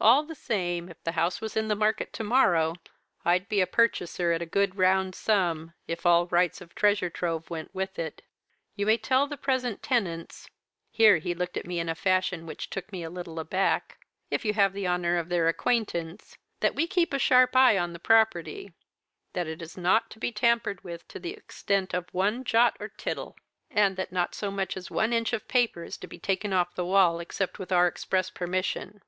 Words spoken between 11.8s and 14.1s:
a fashion which took me a little aback